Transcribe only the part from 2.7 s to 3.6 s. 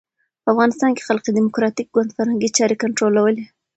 کنټرولولې.